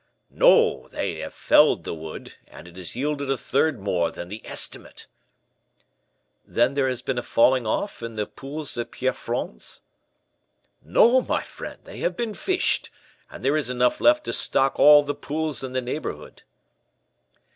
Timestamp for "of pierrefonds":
8.77-9.83